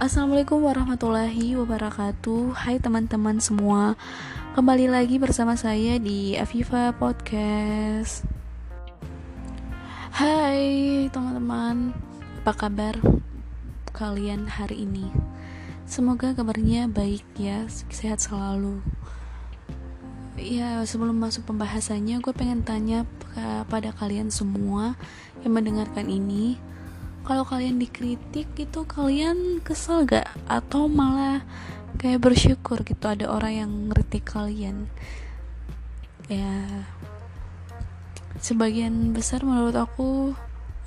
Assalamualaikum 0.00 0.64
warahmatullahi 0.64 1.60
wabarakatuh. 1.60 2.56
Hai 2.56 2.80
teman-teman 2.80 3.36
semua 3.36 4.00
Kembali 4.56 4.88
lagi 4.88 5.20
bersama 5.20 5.60
saya 5.60 6.00
di 6.00 6.40
Aviva 6.40 6.88
Podcast. 6.96 8.24
Hai 10.08 11.04
teman-teman 11.12 11.92
Apa 12.40 12.56
kabar 12.56 12.96
kalian 13.92 14.48
hari 14.48 14.88
ini? 14.88 15.04
Semoga 15.84 16.32
kabarnya 16.32 16.88
baik 16.88 17.28
ya 17.36 17.68
Sehat 17.68 18.24
selalu. 18.24 18.80
Ya 20.40 20.80
sebelum 20.88 21.20
masuk 21.20 21.44
pembahasannya 21.44 22.24
Gue 22.24 22.32
pengen 22.32 22.64
tanya 22.64 23.04
kepada 23.36 23.92
kalian 24.00 24.32
semua 24.32 24.96
Yang 25.44 25.52
mendengarkan 25.60 26.08
ini 26.08 26.56
kalau 27.24 27.44
kalian 27.44 27.76
dikritik 27.76 28.48
itu 28.56 28.80
kalian 28.88 29.60
kesel 29.60 30.08
gak? 30.08 30.28
Atau 30.48 30.88
malah 30.88 31.44
kayak 32.00 32.24
bersyukur 32.24 32.80
gitu 32.82 33.04
ada 33.06 33.28
orang 33.28 33.52
yang 33.54 33.72
ngeritik 33.92 34.24
kalian? 34.24 34.88
Ya 36.30 36.86
sebagian 38.40 39.12
besar 39.12 39.44
menurut 39.44 39.76
aku 39.76 40.32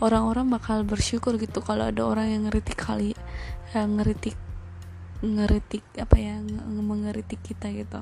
orang-orang 0.02 0.50
bakal 0.50 0.82
bersyukur 0.82 1.38
gitu 1.38 1.62
kalau 1.62 1.94
ada 1.94 2.02
orang 2.02 2.34
yang 2.34 2.42
ngeritik 2.50 2.76
kali 2.82 3.14
yang 3.78 4.02
ngeritik 4.02 4.34
ngeritik 5.24 5.86
apa 6.02 6.16
ya 6.20 6.42
mengeritik 6.68 7.40
kita 7.46 7.70
gitu. 7.72 8.02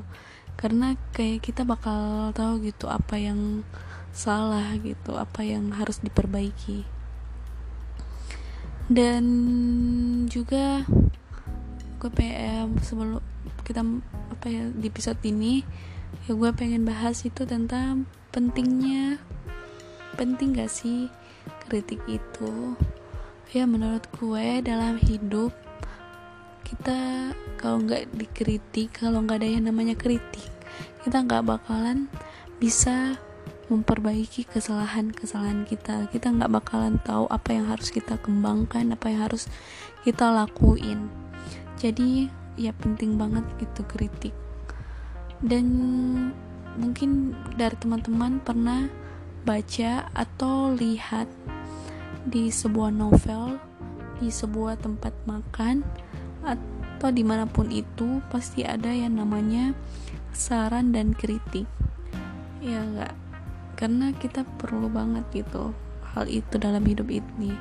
Karena 0.55 0.95
kayak 1.11 1.43
kita 1.43 1.67
bakal 1.67 2.31
tahu 2.31 2.63
gitu 2.63 2.87
apa 2.87 3.17
yang 3.17 3.65
salah 4.11 4.75
gitu 4.79 5.15
apa 5.15 5.43
yang 5.47 5.71
harus 5.71 6.03
diperbaiki 6.03 7.00
dan 8.91 9.23
juga 10.27 10.83
gue 11.95 12.11
pengen 12.11 12.75
sebelum 12.83 13.23
kita 13.63 13.87
apa 14.35 14.45
ya 14.51 14.67
di 14.67 14.91
episode 14.91 15.23
ini 15.23 15.63
ya 16.27 16.35
gue 16.35 16.51
pengen 16.51 16.83
bahas 16.83 17.23
itu 17.23 17.47
tentang 17.47 18.03
pentingnya 18.35 19.15
penting 20.19 20.59
gak 20.59 20.67
sih 20.67 21.07
kritik 21.67 22.03
itu? 22.11 22.75
Ya 23.55 23.63
menurut 23.63 24.03
gue 24.19 24.59
dalam 24.59 24.99
hidup 24.99 25.55
kita 26.67 27.31
kalau 27.55 27.83
nggak 27.83 28.11
dikritik 28.15 28.91
kalau 28.95 29.23
nggak 29.23 29.43
ada 29.43 29.49
yang 29.59 29.67
namanya 29.67 29.95
kritik 29.95 30.47
kita 31.03 31.19
nggak 31.19 31.43
bakalan 31.43 32.07
bisa 32.63 33.19
memperbaiki 33.71 34.43
kesalahan-kesalahan 34.51 35.63
kita. 35.63 36.11
Kita 36.11 36.27
nggak 36.27 36.51
bakalan 36.51 36.99
tahu 36.99 37.31
apa 37.31 37.55
yang 37.55 37.71
harus 37.71 37.87
kita 37.87 38.19
kembangkan 38.19 38.91
apa 38.91 39.07
yang 39.07 39.31
harus 39.31 39.47
kita 40.03 40.27
lakuin. 40.27 41.07
Jadi 41.79 42.27
ya 42.59 42.75
penting 42.75 43.15
banget 43.15 43.47
gitu 43.63 43.87
kritik. 43.87 44.35
Dan 45.39 45.65
mungkin 46.75 47.31
dari 47.55 47.79
teman-teman 47.79 48.43
pernah 48.43 48.91
baca 49.47 50.11
atau 50.11 50.75
lihat 50.75 51.31
di 52.27 52.53
sebuah 52.53 52.93
novel 52.93 53.57
di 54.21 54.29
sebuah 54.29 54.77
tempat 54.77 55.17
makan 55.25 55.81
atau 56.45 57.09
di 57.09 57.25
mana 57.25 57.49
pun 57.49 57.73
itu 57.73 58.21
pasti 58.29 58.61
ada 58.61 58.93
yang 58.93 59.17
namanya 59.17 59.73
saran 60.29 60.93
dan 60.93 61.17
kritik. 61.17 61.65
Ya 62.61 62.85
enggak 62.85 63.17
karena 63.79 64.13
kita 64.15 64.45
perlu 64.57 64.91
banget 64.91 65.23
gitu 65.31 65.75
hal 66.11 66.27
itu 66.27 66.55
dalam 66.59 66.83
hidup 66.83 67.07
ini. 67.07 67.55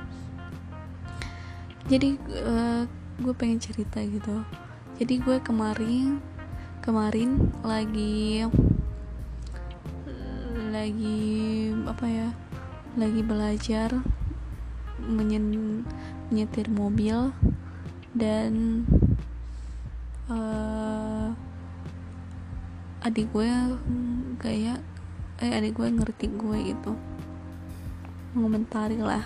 Jadi 1.86 2.18
uh, 2.46 2.86
gue 3.22 3.34
pengen 3.34 3.62
cerita 3.62 4.02
gitu. 4.02 4.42
Jadi 4.98 5.14
gue 5.22 5.36
kemarin 5.42 6.20
kemarin 6.80 7.52
lagi 7.60 8.44
lagi 10.70 11.28
apa 11.82 12.06
ya 12.06 12.30
lagi 12.94 13.20
belajar 13.26 13.90
menyen, 15.02 15.82
menyetir 16.30 16.70
mobil 16.70 17.34
dan 18.14 18.82
uh, 20.30 21.34
adik 23.02 23.26
gue 23.34 23.50
kayak 24.38 24.78
eh 25.40 25.56
adik 25.56 25.80
gue 25.80 25.88
ngerti 25.88 26.26
gue 26.36 26.58
gitu. 26.76 26.92
Mengomentari 28.36 29.00
lah. 29.00 29.24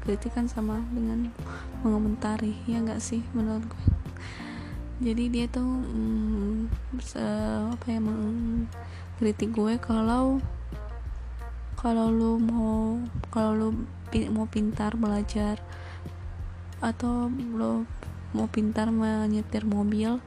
Kritik 0.00 0.32
kan 0.32 0.48
sama 0.48 0.80
dengan 0.92 1.28
mengomentari 1.84 2.56
ya 2.64 2.80
nggak 2.80 3.00
sih 3.00 3.20
menurut 3.36 3.64
gue? 3.68 3.84
Jadi 5.00 5.24
dia 5.32 5.46
tuh 5.48 5.64
mm, 5.64 6.68
se, 7.00 7.24
apa 7.72 7.86
ya 7.88 8.00
mengkritik 8.00 9.52
gue 9.52 9.80
kalau 9.80 10.40
kalau 11.80 12.12
lu 12.12 12.36
mau 12.36 13.00
kalau 13.32 13.56
lu 13.56 13.68
mau 14.28 14.44
pintar 14.44 15.00
belajar 15.00 15.56
atau 16.84 17.32
lo 17.32 17.88
mau 18.36 18.44
pintar 18.48 18.92
menyetir 18.92 19.64
mobil 19.64 20.20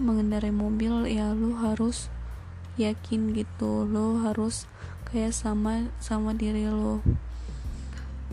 mengendarai 0.00 0.48
mobil 0.48 1.04
ya 1.08 1.36
lu 1.36 1.52
harus 1.60 2.08
yakin 2.80 3.36
gitu 3.36 3.84
lo 3.84 4.22
harus 4.24 4.64
kayak 5.12 5.36
sama 5.36 5.92
sama 6.00 6.32
diri 6.32 6.64
lo. 6.68 7.04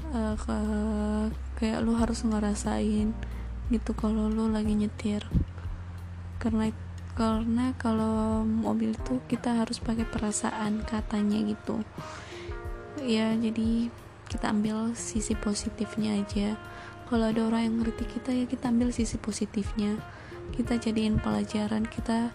Uh, 0.10 1.30
kayak 1.60 1.84
lo 1.86 1.94
harus 2.00 2.26
ngerasain 2.26 3.14
gitu 3.70 3.92
kalau 3.94 4.32
lo 4.32 4.48
lagi 4.48 4.74
nyetir. 4.74 5.28
Karena 6.40 6.72
karena 7.20 7.76
kalau 7.76 8.48
mobil 8.48 8.96
itu 8.96 9.20
kita 9.28 9.60
harus 9.60 9.84
pakai 9.84 10.08
perasaan 10.08 10.88
katanya 10.88 11.44
gitu. 11.44 11.84
Ya 13.04 13.36
jadi 13.36 13.92
kita 14.32 14.56
ambil 14.56 14.96
sisi 14.96 15.36
positifnya 15.36 16.16
aja. 16.16 16.56
Kalau 17.12 17.28
ada 17.28 17.44
orang 17.44 17.68
yang 17.68 17.76
ngerti 17.84 18.06
kita 18.08 18.32
ya 18.32 18.46
kita 18.48 18.72
ambil 18.72 18.96
sisi 18.96 19.20
positifnya. 19.20 20.00
Kita 20.56 20.80
jadiin 20.80 21.20
pelajaran 21.20 21.86
kita 21.86 22.32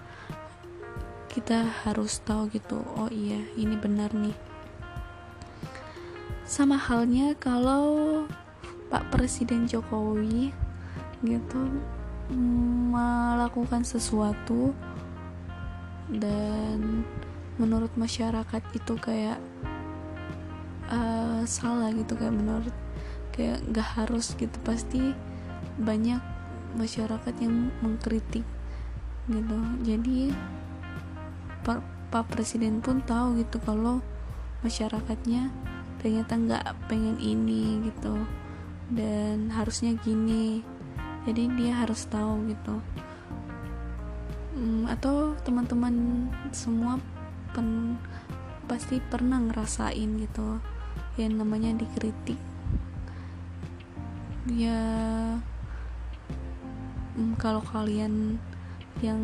kita 1.35 1.67
harus 1.83 2.23
tahu 2.23 2.47
gitu 2.55 2.79
oh 2.95 3.11
iya 3.11 3.43
ini 3.59 3.75
benar 3.75 4.15
nih. 4.15 4.35
Sama 6.47 6.79
halnya 6.79 7.35
kalau 7.35 8.23
Pak 8.87 9.11
Presiden 9.11 9.67
Jokowi 9.67 10.55
gitu 11.27 11.63
melakukan 12.31 13.83
sesuatu 13.83 14.71
dan 16.07 17.03
menurut 17.59 17.91
masyarakat 17.99 18.63
itu 18.71 18.95
kayak 19.03 19.43
uh, 20.95 21.43
salah 21.43 21.91
gitu 21.91 22.15
kayak 22.15 22.37
menurut 22.39 22.77
kayak 23.35 23.59
gak 23.75 23.89
harus 23.99 24.39
gitu. 24.39 24.55
Pasti 24.63 25.11
banyak 25.83 26.23
masyarakat 26.79 27.35
yang 27.43 27.75
mengkritik 27.83 28.47
gitu. 29.27 29.59
Jadi 29.83 30.31
Pak, 31.65 32.29
Presiden 32.29 32.85
pun 32.85 33.01
tahu 33.01 33.41
gitu 33.41 33.57
kalau 33.65 34.05
masyarakatnya 34.61 35.49
ternyata 35.99 36.37
nggak 36.37 36.65
pengen 36.87 37.17
ini 37.19 37.81
gitu. 37.89 38.21
Dan 38.93 39.49
harusnya 39.49 39.97
gini. 40.05 40.61
Jadi 41.25 41.49
dia 41.57 41.81
harus 41.81 42.05
tahu 42.05 42.53
gitu. 42.53 42.77
Hmm, 44.55 44.85
atau 44.87 45.33
teman-teman 45.43 46.29
semua 46.53 47.01
pen, 47.57 47.97
pasti 48.69 49.01
pernah 49.01 49.41
ngerasain 49.41 50.21
gitu 50.21 50.61
yang 51.17 51.41
namanya 51.41 51.75
dikritik. 51.81 52.39
Ya 54.53 54.85
hmm, 57.17 57.41
kalau 57.41 57.65
kalian 57.65 58.37
yang 59.01 59.23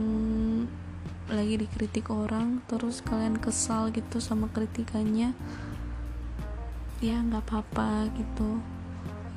lagi 1.31 1.63
dikritik 1.63 2.11
orang 2.11 2.59
terus 2.67 3.01
kalian 3.07 3.39
kesal 3.39 3.95
gitu 3.95 4.19
sama 4.19 4.51
kritikannya 4.51 5.33
ya 7.01 7.17
nggak 7.25 7.49
apa-apa 7.49 8.13
gitu. 8.19 8.61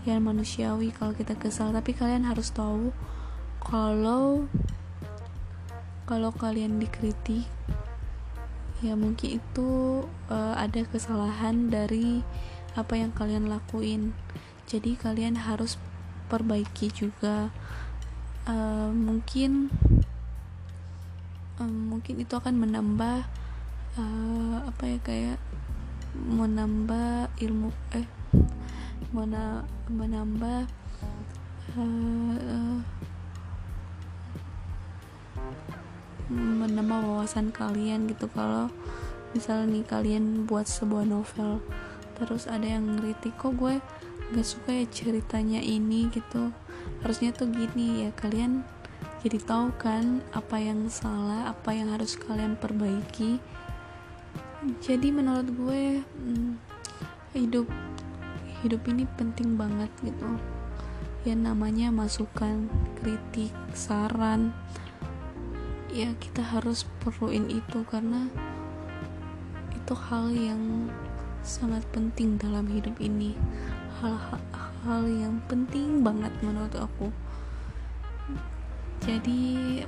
Ya 0.03 0.19
manusiawi 0.19 0.91
kalau 0.91 1.15
kita 1.15 1.39
kesal 1.39 1.71
tapi 1.71 1.95
kalian 1.95 2.27
harus 2.27 2.51
tahu 2.51 2.91
kalau 3.63 4.51
kalau 6.03 6.35
kalian 6.35 6.83
dikritik 6.83 7.47
ya 8.83 8.99
mungkin 8.99 9.39
itu 9.39 10.03
uh, 10.27 10.59
ada 10.59 10.83
kesalahan 10.83 11.71
dari 11.71 12.19
apa 12.75 12.99
yang 12.99 13.15
kalian 13.15 13.47
lakuin. 13.47 14.11
Jadi 14.67 14.99
kalian 14.99 15.39
harus 15.39 15.79
perbaiki 16.27 16.91
juga. 16.91 17.47
Uh, 18.43 18.91
mungkin 18.91 19.71
mungkin 21.93 22.17
itu 22.17 22.33
akan 22.33 22.57
menambah 22.57 23.21
uh, 24.01 24.57
apa 24.65 24.83
ya 24.89 24.97
kayak 25.05 25.39
menambah 26.17 27.29
ilmu 27.37 27.69
eh 27.93 28.09
mana 29.13 29.61
menambah 29.93 30.65
uh, 31.77 32.77
menambah 36.33 36.99
wawasan 37.05 37.53
kalian 37.53 38.09
gitu. 38.09 38.25
Kalau 38.33 38.73
misalnya 39.37 39.69
nih 39.69 39.85
kalian 39.85 40.25
buat 40.49 40.65
sebuah 40.65 41.05
novel 41.05 41.61
terus 42.17 42.45
ada 42.49 42.65
yang 42.65 42.97
ngeritik 42.97 43.37
kok 43.37 43.57
gue 43.57 43.81
gak 44.33 44.47
suka 44.47 44.73
ya 44.73 44.85
ceritanya 44.89 45.61
ini? 45.61 46.09
gitu. 46.09 46.49
Harusnya 47.05 47.33
tuh 47.33 47.53
gini 47.53 48.07
ya 48.07 48.09
kalian 48.17 48.65
jadi 49.23 49.39
tahu 49.39 49.71
kan 49.79 50.19
apa 50.35 50.59
yang 50.59 50.91
salah 50.91 51.47
apa 51.47 51.71
yang 51.71 51.95
harus 51.95 52.19
kalian 52.19 52.59
perbaiki. 52.59 53.39
Jadi 54.83 55.15
menurut 55.15 55.47
gue 55.47 56.03
hmm, 56.03 56.59
hidup 57.31 57.63
hidup 58.59 58.83
ini 58.91 59.07
penting 59.15 59.55
banget 59.55 59.87
gitu. 60.03 60.27
Ya 61.23 61.39
namanya 61.39 61.87
masukan 61.87 62.67
kritik 62.99 63.55
saran. 63.71 64.51
Ya 65.87 66.11
kita 66.19 66.43
harus 66.43 66.83
perluin 66.99 67.47
itu 67.47 67.79
karena 67.87 68.27
itu 69.71 69.95
hal 69.95 70.35
yang 70.35 70.91
sangat 71.47 71.87
penting 71.95 72.35
dalam 72.35 72.67
hidup 72.67 72.99
ini. 72.99 73.39
Hal-hal 74.03 75.07
yang 75.07 75.39
penting 75.47 76.03
banget 76.03 76.35
menurut 76.43 76.75
aku 76.75 77.07
jadi 79.03 79.83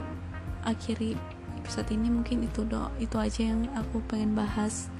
akhiri 0.67 1.15
episode 1.55 1.87
ini 1.95 2.11
mungkin 2.11 2.43
itu 2.43 2.67
do 2.67 2.91
itu 2.99 3.15
aja 3.15 3.47
yang 3.47 3.63
aku 3.71 4.03
pengen 4.11 4.35
bahas 4.35 4.91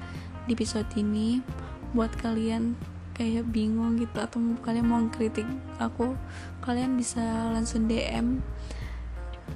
di 0.48 0.56
episode 0.56 0.88
ini. 0.96 1.44
Buat 1.92 2.16
kalian 2.16 2.80
kayak 3.12 3.48
bingung 3.52 4.00
gitu 4.00 4.16
atau 4.16 4.40
kalian 4.64 4.88
mau 4.88 5.00
kritik 5.08 5.48
aku 5.80 6.12
kalian 6.60 7.00
bisa 7.00 7.22
langsung 7.48 7.88
DM 7.88 8.44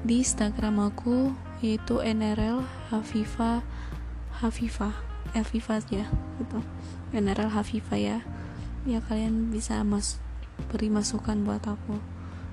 di 0.00 0.24
Instagram 0.24 0.80
aku 0.92 1.36
yaitu 1.60 2.00
NRL 2.00 2.64
Hafifa 2.88 3.60
Hafifa 4.44 4.92
Hafifa 5.32 5.80
ya 5.88 6.04
gitu. 6.36 6.60
NRL 7.16 7.48
Hafifa 7.48 7.96
ya. 7.96 8.20
Ya 8.84 9.00
kalian 9.04 9.52
bisa 9.52 9.80
mas 9.84 10.20
beri 10.68 10.92
masukan 10.92 11.44
buat 11.48 11.64
aku 11.64 11.96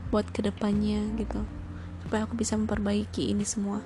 buat 0.08 0.28
ke 0.32 0.40
depannya 0.40 1.04
gitu 1.20 1.44
supaya 2.08 2.24
aku 2.24 2.40
bisa 2.40 2.56
memperbaiki 2.56 3.36
ini 3.36 3.44
semua. 3.44 3.84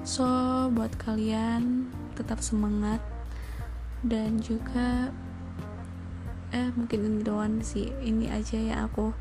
So 0.00 0.24
buat 0.72 0.96
kalian 0.96 1.92
tetap 2.16 2.40
semangat. 2.40 3.04
Dan 4.00 4.40
juga 4.40 5.12
eh 6.56 6.72
mungkin 6.72 7.04
ini 7.04 7.20
doang 7.20 7.60
sih. 7.60 7.92
Ini 8.00 8.32
aja 8.32 8.56
ya 8.56 8.76
aku 8.88 9.12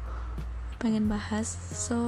pengen 0.80 1.12
bahas. 1.12 1.52
So 1.76 2.00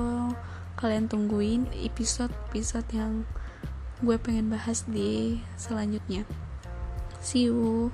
kalian 0.79 1.11
tungguin 1.11 1.67
episode-episode 1.75 2.87
yang 2.95 3.27
gue 3.99 4.15
pengen 4.15 4.47
bahas 4.47 4.87
di 4.87 5.43
selanjutnya. 5.59 6.23
See 7.19 7.51
you 7.51 7.91